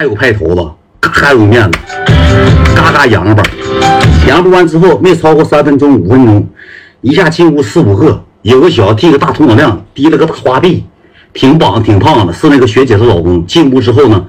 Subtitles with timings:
[0.00, 0.66] 还有派头子，
[0.98, 1.78] 嘎嘎有面子，
[2.74, 3.42] 嘎嘎洋巴。
[4.26, 6.48] 扬不完之后，没超过三分钟、五分钟，
[7.02, 10.86] 一下进屋四五个，有个小剃个大头脑亮，提了个大花臂，
[11.34, 13.44] 挺膀挺胖的，是那个学姐的老公。
[13.44, 14.24] 进屋之后呢，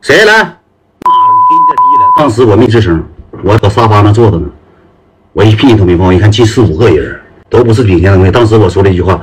[0.00, 0.32] 谁来？
[0.32, 2.12] 妈的，给你点地了。
[2.16, 3.04] 当时我没吱声，
[3.42, 4.46] 我搁沙发那坐着呢，
[5.34, 6.14] 我一屁都没放。
[6.14, 7.20] 一看进四五个人，
[7.50, 8.30] 都不是顶尖的位。
[8.30, 9.20] 当时我说了一句话，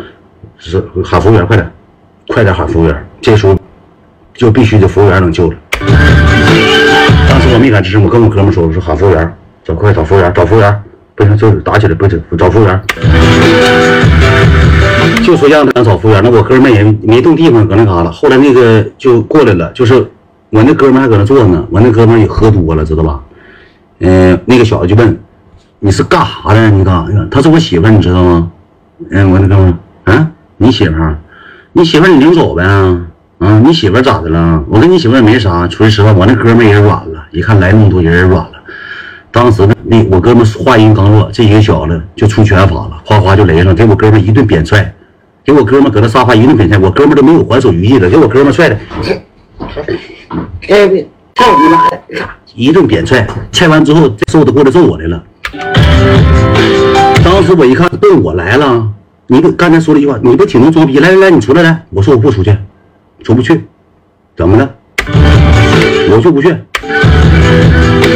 [0.59, 1.71] 是喊服务员，快点，
[2.27, 3.09] 快点喊服务员。
[3.19, 3.57] 这时候
[4.35, 5.57] 就必须得服务员能救了。
[7.29, 9.33] 当时我没敢吱声，我跟我哥们说，我说喊服务员。
[9.61, 10.83] 找快找服务员，找服务员，
[11.15, 12.81] 不行就是打起来，不行找服务员，
[15.23, 16.21] 就说让他找服务员。
[16.23, 18.09] 那我哥们也没动地方，搁那嘎达。
[18.09, 19.93] 后来那个就过来了，就是
[20.49, 21.63] 我那哥们还搁那坐呢。
[21.69, 23.19] 我那哥们也喝多了，知道吧？
[23.99, 25.19] 嗯，那个小子就问
[25.79, 26.69] 你是干啥的？
[26.71, 27.27] 你干啥呀？
[27.29, 28.51] 他是我媳妇，你知道吗？
[29.11, 30.95] 嗯，我那哥们啊，你媳妇？
[31.73, 32.63] 你媳妇你领走呗？
[33.39, 34.61] 你媳妇咋的了？
[34.67, 35.67] 我跟你媳妇也没啥。
[35.69, 38.51] 说句实话，我那哥们也软了，一看来那么多人也，软了。
[39.31, 44.93] 当时呢，那我哥们话音刚落，这一个小子就出拳法了，哗哗就来上，给我哥们一顿扁踹，
[45.45, 48.77] 给我哥们搁那沙发一顿扁踹，我哥们都没有还手余地了，给我哥们踹的，
[50.67, 50.87] 哎，
[51.35, 51.99] 操你妈的！
[52.55, 55.23] 一顿扁踹，踹完之后，这瘦子过来揍我来了。
[57.23, 58.85] 当时我一看，奔我来了，
[59.27, 60.99] 你不刚才说了一句话，你不挺能装逼？
[60.99, 62.53] 来来来，你出来来，我说我不出去，
[63.23, 63.65] 出不去，
[64.35, 64.69] 怎么了？
[66.11, 66.55] 我就不去。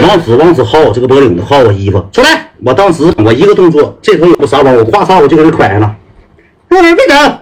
[0.07, 2.51] 往死往死薅我这个脖领子，薅我衣服，出来！
[2.65, 5.95] 我当时我一个动作，这头有个沙包，我挎沙我就给他拐上了。
[6.69, 7.39] 哎，别打！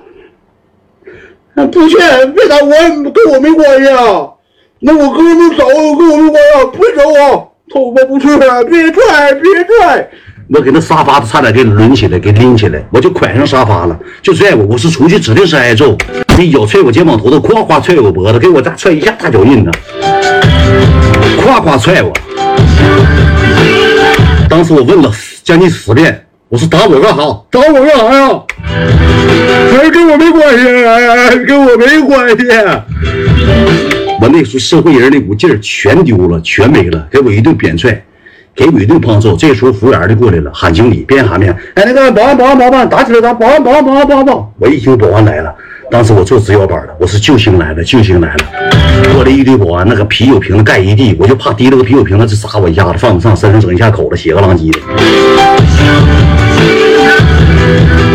[1.67, 2.57] 不去，别打！
[2.57, 2.71] 我
[3.11, 4.29] 跟我没关系啊。
[4.79, 7.45] 那我哥们走，跟我没关系，别走啊！
[7.73, 10.09] 头发不去了，别拽，别拽！
[10.53, 14.65] 我给那沙发差点给抡起来，给拎起来，我就拐上沙发了，就拽我。
[14.65, 15.95] 我是出去指定是挨揍，
[16.41, 19.71] 一脚踹我肩膀头子，夸夸踹我脖子，给我再踹一下大脚印子。
[21.43, 22.11] 夸夸踹我！
[24.49, 25.11] 当时我问了
[25.43, 27.17] 将近十遍，我说打我干啥？
[27.49, 28.41] 打我干啥呀？
[29.71, 32.45] 还跟我没关系，哎跟我没关系。
[34.19, 38.03] 我那时候社会人那股劲儿全丢了，全没了，给我一顿扁踹，
[38.55, 39.35] 给我一顿胖揍。
[39.35, 44.25] 这时候服务员就过来了，喊经理，边喊边哎，那个保安，保安，保安，打起来，打保安，保安，保安，保安。
[44.59, 45.53] 我一听保安来了。
[45.91, 48.45] 当时我做直腰板的，我是救星来了，救星来了，
[49.13, 54.79] 过来一堆保安，那个啤酒瓶子盖一地，我就怕提了个啤酒瓶子就砸我一下子，放不上，身上整一下口子，血个狼藉的，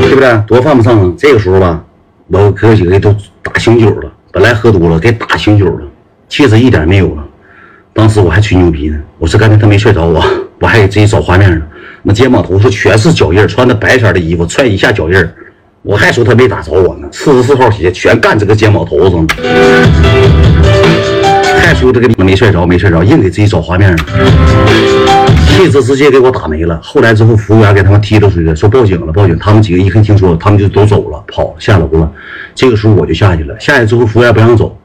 [0.01, 0.43] 对不对？
[0.47, 1.13] 多犯不上啊！
[1.19, 1.85] 这个时候吧，
[2.29, 5.85] 我哥几个都打醒酒了，本来喝多了，给打醒酒了，
[6.31, 7.23] 气质一点没有了。
[7.93, 10.25] 当时我还吹牛逼呢，我说刚才他没踹着我，
[10.61, 11.63] 我还给自己找画面呢。
[12.03, 15.29] 那肩膀头上全是脚印，穿的白色的衣服，踹一下脚印。
[15.87, 19.27] 我还说他没打着我呢，四十四号鞋全干这个肩膀头上了，
[21.61, 24.05] 还说这个没摔着，没摔着，硬给自己找画面呢。
[25.47, 26.81] 气质直接给我打没了。
[26.83, 29.39] 后来之后，服务员给他们踢了出去，说报警了，报警。
[29.39, 32.11] 他们几个一看听说，他们就都走了，跑下楼了。
[32.53, 34.77] 这个时候我就下去了，下去之后服务员不让走，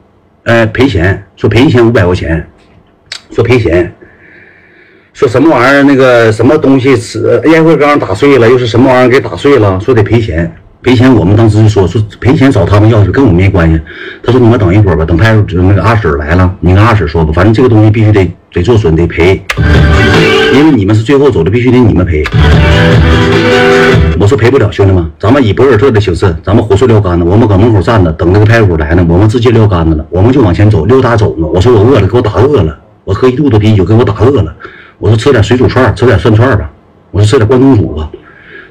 [0.44, 2.48] 呃，赔钱，说赔一千五百块钱，
[3.34, 3.92] 说赔钱，
[5.12, 10.50] 说什么玩意儿那个什么东西是烟灰缸打碎了，又是什么玩意儿给打碎了，说得赔钱。
[10.82, 13.80] 赔钱，我们当时就说说赔钱找他们要去，跟我没关系。
[14.20, 19.40] 他说你们等一会儿吧，等派出所那个阿婶来了，你跟阿婶说吧，反正这个东西必须得得做损得赔，
[20.52, 22.24] 因为你们是最后走的，必须得你们赔。
[24.18, 31.46] 我说赔不了，兄弟们，咱们以博尔特的形式，咱们火速撂杆子，我们搁门口站着等那个派出所来呢，我们直接撂杆子了，我们就往前走，溜达走呢。
[31.46, 34.52] 我说我饿了，给我打饿了，我喝一肚子啤酒，给我打饿了。
[34.98, 36.68] 我说吃点水煮串，吃点涮串吧。
[37.12, 38.10] 我说吃点关东煮吧。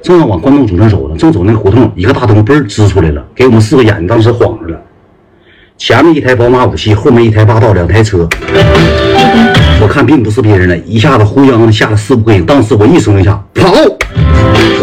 [0.02, 4.80] 正要往关东煮那走呢，正走那胡同，一个大灯嘣支出来了，给我们四个眼睛当时晃着了。
[5.78, 8.28] 前面一台宝马五系，后面一台霸道，两台车。
[9.80, 12.44] 我看并不是别人了，一下子呼泱的下了四五个人。
[12.44, 13.72] 当时我一声令下，跑！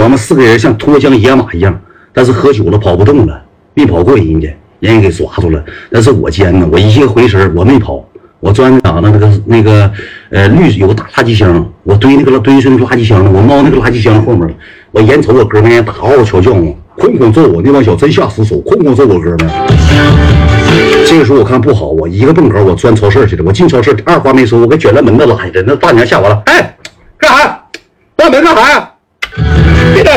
[0.01, 1.77] 我们四个人像脱缰野马一样，
[2.13, 3.41] 但是喝酒了跑不动了，
[3.73, 4.47] 没跑过人家，
[4.79, 5.61] 人家给抓住了。
[5.91, 8.05] 但是我奸呢，我一个回神我没跑。
[8.39, 9.11] 我钻那啥呢？
[9.11, 9.91] 那个那个，
[10.29, 13.29] 呃，绿有个大垃圾箱，我堆那个堆是那垃圾箱呢。
[13.33, 14.53] 我猫那个垃圾箱后面了。
[14.91, 19.49] 我眼瞅我哥们打嗷嗷悄叫嘛，哐哐揍我，那帮小真下死手，哐哐揍我哥们。
[21.05, 23.43] 这个时候我看不好，我一个蹦高，我钻超市去了。
[23.45, 25.63] 我进超市，二话没说，我给卷帘门子拉下来。
[25.67, 26.75] 那大娘吓我了，哎，
[27.17, 27.61] 干啥？
[28.15, 28.89] 关门干啥呀？
[29.93, 30.13] 别动！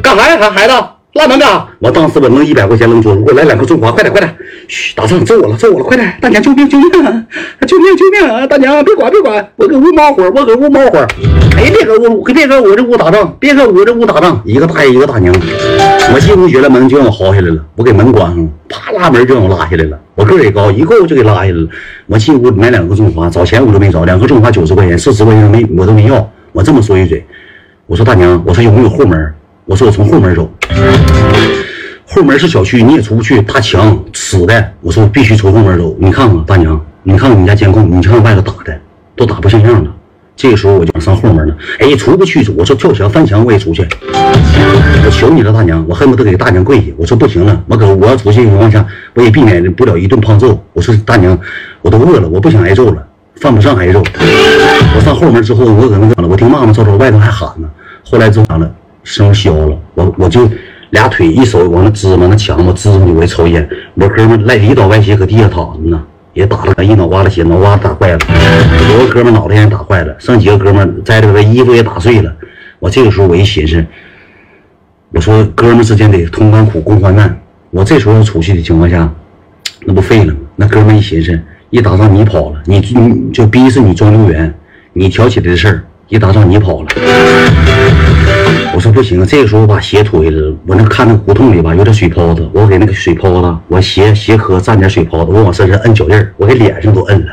[0.00, 0.74] 干啥呀，孩孩子？
[1.18, 1.44] 拉门的，
[1.80, 4.32] 我当时我弄一百块钱扔桌子，给我来两颗中华，快点快点！
[4.68, 6.16] 嘘，打仗揍我了揍我了，快点！
[6.20, 6.90] 大娘救命救命！
[7.66, 8.46] 救命救命啊！
[8.46, 11.08] 大娘别管别管，我搁屋猫会儿，我搁屋猫会儿。
[11.56, 14.40] 哎，别搁屋，别搁我这屋打仗，别搁我这屋打仗。
[14.44, 15.34] 一个大爷一个大娘，
[16.14, 19.98] 我进屋觉得门就让我薅下来了，我给门关上了，啪拉门就让我拉下来了。
[20.14, 21.68] 我个儿也高，一够就给拉下来了。
[22.06, 26.30] 我进屋买两个中华，找钱我都没找，两个中华九十块钱，四十块钱没我都没要。
[26.52, 27.26] 我这么说一嘴，
[27.86, 29.34] 我说大娘，我说有没有后门？
[29.64, 30.50] 我说我从后门走，
[32.10, 34.72] 后门是小区，你也出不去，大墙死的。
[34.80, 35.94] 我说我必须从后门走。
[36.00, 38.74] 你看看大娘，你看看你家监控，你看看外头打的
[39.14, 39.90] 都打不像样了。
[40.34, 43.86] 这个时候我就想上后门了，哎，出不去，我说跳墙翻墙我也出去。
[45.04, 46.86] 我求你了，大娘，我恨不得给大娘跪下。
[46.96, 48.84] 我说不行了，我搁我要出去情况下，
[49.14, 50.58] 我也避免不了一顿胖揍。
[50.72, 51.38] 我说大娘，
[51.82, 54.02] 我都饿了，我不想挨揍了，犯不上挨揍。
[54.96, 57.68] 我上后门之后，我搁那个了，我听妈妈吵吵，外头还喊呢。
[58.02, 58.74] 后来之后完了。
[59.04, 60.46] 声消了，我我就
[60.90, 63.68] 俩腿一手往那支嘛，那墙嘛支上去，我抽烟。
[63.94, 66.02] 我哥们赖里倒歪斜搁地下躺着呢，
[66.32, 68.18] 也打了一脑瓜子血，脑瓜子打坏了。
[68.92, 72.32] 有个哥们脑袋也打坏了，剩几个哥们在这个衣服也打碎了。
[72.78, 73.84] 我这个时候我一寻思，
[75.12, 77.38] 我说哥们之间得同甘苦共患难。
[77.70, 79.12] 我这时候要出去的情况下，
[79.84, 80.38] 那不废了吗？
[80.56, 81.38] 那哥们一寻思，
[81.70, 84.54] 一打仗你跑了，你你就逼死你装救员，
[84.94, 86.88] 你挑起来的事儿，一打仗你跑了。
[88.74, 90.54] 我说不行，这个时候我把鞋脱下来了。
[90.66, 97.32] 我那看那胡同里吧，有点水泡子，我给那个水泡子，我鞋鞋壳沾点水泡子，我往身上摁脚印我给脸上都摁了，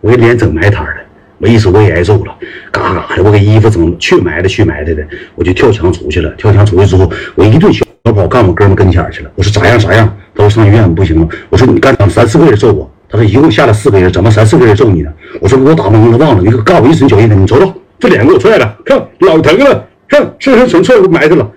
[0.00, 0.94] 我给脸整埋汰了。
[1.38, 2.34] 我意思我也挨揍了，
[2.70, 5.02] 嘎嘎的，我给衣服整去埋汰去埋汰的，
[5.34, 6.30] 我就跳墙出去了。
[6.38, 9.30] 跳墙出去之后，我一顿小跑干我哥们跟前去了。
[9.34, 10.16] 我说咋样咋样？
[10.34, 11.28] 他说上医院不行了。
[11.50, 12.88] 我说你干么三四个人揍我？
[13.08, 15.10] 他说一共下来四个人，怎么三四个人揍你呢？
[15.40, 16.42] 我说我打懵了，忘了。
[16.42, 19.84] 你干我一身脚印子，你瞅瞅，这脸给我踹的，看老疼了。
[20.08, 21.50] 这是纯粹我埋汰了，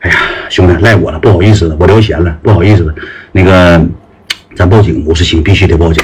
[0.00, 0.16] 哎呀，
[0.48, 2.94] 兄弟赖我了，不好意思了，我聊闲了，不好意思了。
[3.32, 3.80] 那个，
[4.56, 6.02] 咱报警，五十星必须得报警。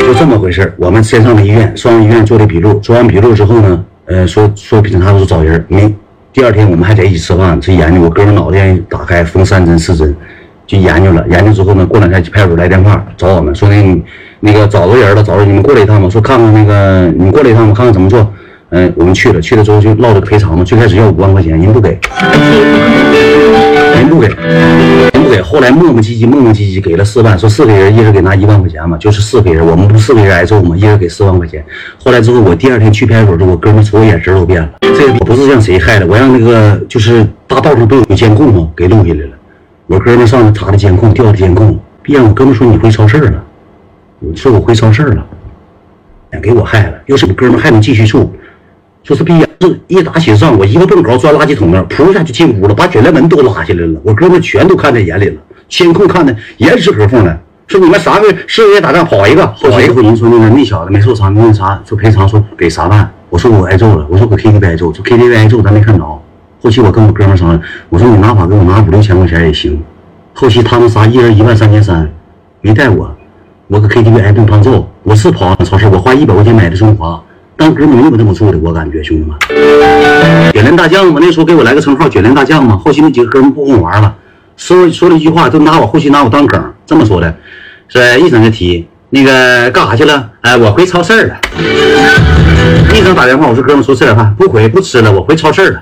[0.00, 5.94] 就这么回事我们先上的医院，上医院做的笔录，做完笔录之后呢，呃，说说警察说找人，没。
[6.32, 8.00] 第二天我们还在一起吃饭，这研究。
[8.00, 10.14] 我哥们脑袋打开，缝三针四针，
[10.66, 11.24] 就研究了。
[11.28, 14.02] 研究之后呢，过两天派出所来电话找我们，说那
[14.40, 18.32] 那个找着人了，找着你们过来一趟吧，说看看那个你过来一趟吧，看看怎么做。
[18.70, 20.62] 嗯，我们去了，去了之后就闹这个赔偿嘛。
[20.62, 21.98] 最开始要五万块钱，人不给，
[23.94, 25.40] 人不给，人不给。
[25.40, 31.64] 后来磨磨唧唧，磨磨唧唧给了四万，说四个人一人给拿一万块钱嘛，就是四个人，我们不四个人挨揍嘛，一人给四万块钱。
[31.98, 34.68] 后来之后，我第二天去派出所，我哥们瞅我眼神都变了。
[34.82, 38.68] 这个不是让谁害的，我让那个就是大道上都有监控吗？
[38.76, 39.30] 给录下来了。
[39.86, 43.42] 我哥们上去查的监控，调的监控，让我哥们说你回超市了，
[44.18, 45.24] 你说我回超市了，
[46.42, 46.92] 给我害了。
[47.06, 48.30] 要是我哥们还能继续处。
[49.08, 53.98] 说是逼呀，是一打起仗，我一个蹦高钻垃圾桶那儿，扑一下就进屋了，把卷帘门都拉下来了。
[54.04, 57.40] 我哥们全都看在眼里了，监控看的严丝合缝的。
[57.68, 60.02] 说你们三个四个人打仗跑一个，跑一个。
[60.02, 63.10] 您说那个那小子没受伤，那啥说赔偿说给三万。
[63.30, 66.04] 我说我挨揍了，我说搁 KTV 挨揍，说 KTV 挨揍咱没看着。
[66.60, 69.82] 后期我跟我哥们商量，我说你拿法给我拿五六千块钱也行。
[70.34, 72.06] 后期他们仨一人一万三千三，
[72.60, 73.10] 没带我，
[73.68, 74.86] 我搁 KTV 挨顿胖揍。
[75.02, 77.18] 我是跑超市，我花一百块钱买的中华。
[77.58, 79.36] 当哥们没有那么做的，我感觉兄弟们，
[80.52, 82.76] 卷帘大将嘛，那时候给我来个称号，卷帘大将嘛。
[82.76, 84.14] 后期那几个哥们不跟我玩了，
[84.56, 87.34] 说说了一句话，就拿我后期拿我当梗，这么说的，
[87.88, 90.30] 说一整就提那个干啥去了？
[90.42, 91.36] 哎，我回超市了。
[92.94, 95.80] 一整打电话，我说哥们说吃点饭，不回不吃了，我回超市了。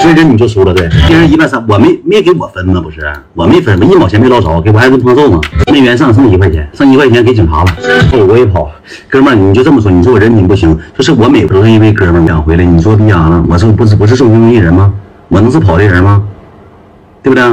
[0.00, 2.80] 所以这你就输了，对，一人一万三，我没没给我分吗？
[2.80, 3.00] 不是，
[3.34, 5.38] 我没分，我一毛钱没捞着，给我挨顿胖揍吗？
[5.70, 7.66] 没缘上，剩一块钱，剩一块钱给警察了，
[8.10, 8.70] 后我也跑。
[9.08, 13.44] 哥们儿，你就这么说，你说我人品不行，就是我每都是因为哥们儿养回来，你说逼啥了？
[13.48, 14.92] 我是不是不是受穷一人吗？
[15.28, 16.22] 我能是跑的人吗？
[17.22, 17.44] 对不对？